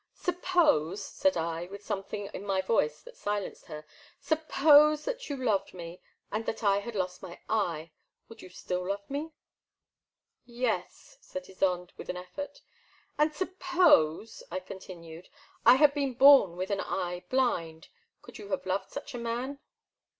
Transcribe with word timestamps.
Suppose, 0.17 1.05
said 1.05 1.37
I, 1.37 1.65
with 1.67 1.85
something 1.85 2.25
in 2.33 2.43
my 2.43 2.59
voice 2.61 3.03
that 3.03 3.15
silenced 3.15 3.67
her, 3.67 3.85
suppose 4.19 5.05
that 5.05 5.29
you 5.29 5.35
loved 5.37 5.75
me, 5.75 6.01
and 6.31 6.43
that 6.47 6.63
I 6.63 6.79
had 6.79 6.95
lost 6.95 7.21
my 7.21 7.39
eye. 7.47 7.91
Would 8.27 8.41
you 8.41 8.49
still 8.49 8.87
love 8.87 9.07
me? 9.11 9.33
'* 9.97 10.43
Yes, 10.63 11.19
said 11.21 11.43
Ysonde, 11.45 11.93
with 11.97 12.09
an 12.09 12.15
eflFort. 12.17 12.61
And 13.19 13.35
suppose, 13.35 14.41
I 14.49 14.59
continued, 14.59 15.29
I 15.67 15.75
had 15.75 15.93
been 15.93 16.15
born 16.15 16.57
with 16.57 16.71
an 16.71 16.79
eye 16.81 17.23
blind; 17.29 17.89
could 18.23 18.39
you 18.39 18.49
have 18.49 18.65
loved 18.65 18.89
such 18.89 19.13
a 19.13 19.19
man? 19.19 19.59